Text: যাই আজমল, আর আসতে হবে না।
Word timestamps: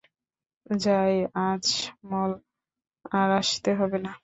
যাই 0.77 1.15
আজমল, 1.43 2.31
আর 3.11 3.29
আসতে 3.31 3.71
হবে 3.79 3.97
না। 4.05 4.11